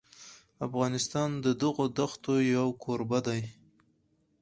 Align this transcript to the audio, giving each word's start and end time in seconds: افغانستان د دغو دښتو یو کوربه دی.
افغانستان 0.67 1.29
د 1.45 1.45
دغو 1.61 1.85
دښتو 1.97 2.33
یو 2.55 2.67
کوربه 2.83 3.19
دی. 3.27 3.41